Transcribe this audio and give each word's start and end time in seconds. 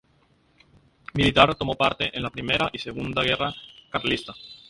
Militar, 1.13 1.53
tomó 1.53 1.75
parte 1.75 2.09
en 2.17 2.23
la 2.23 2.31
Primera 2.31 2.71
y 2.73 2.79
Segunda 2.79 3.21
Guerra 3.21 3.53
Carlista. 3.91 4.33